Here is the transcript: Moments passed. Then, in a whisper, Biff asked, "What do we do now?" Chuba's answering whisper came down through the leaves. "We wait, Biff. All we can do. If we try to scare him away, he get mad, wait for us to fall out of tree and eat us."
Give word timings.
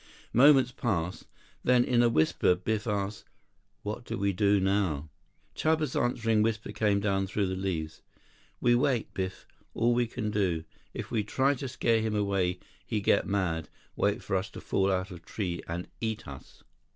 Moments 0.33 0.71
passed. 0.71 1.27
Then, 1.63 1.83
in 1.83 2.01
a 2.01 2.09
whisper, 2.09 2.55
Biff 2.55 2.87
asked, 2.87 3.25
"What 3.83 4.03
do 4.03 4.17
we 4.17 4.33
do 4.33 4.59
now?" 4.59 5.09
Chuba's 5.55 5.95
answering 5.95 6.41
whisper 6.41 6.71
came 6.71 6.99
down 6.99 7.27
through 7.27 7.45
the 7.45 7.55
leaves. 7.55 8.01
"We 8.59 8.73
wait, 8.73 9.13
Biff. 9.13 9.45
All 9.75 9.93
we 9.93 10.07
can 10.07 10.31
do. 10.31 10.63
If 10.91 11.11
we 11.11 11.23
try 11.23 11.53
to 11.53 11.67
scare 11.67 12.01
him 12.01 12.15
away, 12.15 12.57
he 12.83 12.99
get 12.99 13.27
mad, 13.27 13.69
wait 13.95 14.23
for 14.23 14.35
us 14.35 14.49
to 14.49 14.59
fall 14.59 14.91
out 14.91 15.11
of 15.11 15.23
tree 15.23 15.61
and 15.67 15.87
eat 16.01 16.27
us." 16.27 16.63